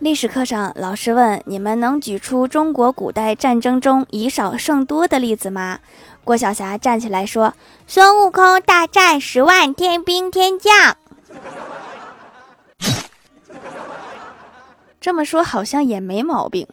[0.00, 5.80] 历史课上老师问你们能举出中国古代战争中以少胜多的例子吗？
[6.22, 7.54] 郭晓霞站起来说
[7.88, 10.96] 孙悟空大战十万天兵天将。
[15.00, 16.68] 这么说好像也没毛病。